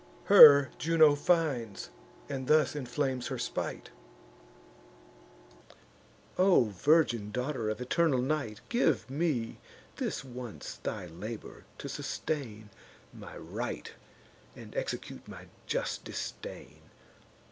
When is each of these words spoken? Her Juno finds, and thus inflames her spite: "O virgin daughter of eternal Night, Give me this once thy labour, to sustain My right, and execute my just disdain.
Her 0.23 0.71
Juno 0.79 1.13
finds, 1.13 1.91
and 2.27 2.47
thus 2.47 2.75
inflames 2.75 3.27
her 3.27 3.37
spite: 3.37 3.91
"O 6.39 6.63
virgin 6.69 7.29
daughter 7.29 7.69
of 7.69 7.79
eternal 7.79 8.19
Night, 8.19 8.61
Give 8.67 9.07
me 9.11 9.59
this 9.97 10.25
once 10.25 10.77
thy 10.81 11.05
labour, 11.05 11.65
to 11.77 11.87
sustain 11.87 12.71
My 13.13 13.37
right, 13.37 13.93
and 14.55 14.75
execute 14.75 15.27
my 15.27 15.45
just 15.67 16.03
disdain. 16.03 16.79